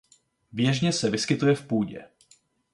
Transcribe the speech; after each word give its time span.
Běžně 0.51 0.93
se 0.93 1.09
vyskytuje 1.09 1.55
v 1.55 1.67
půdě. 1.67 2.07